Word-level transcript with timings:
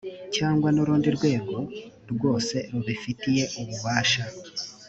cyangwa 0.35 0.67
n’urundi 0.71 1.07
rwego 1.17 1.57
rwose 2.11 2.55
rubifitiye 2.71 3.43
ububasha 3.61 4.23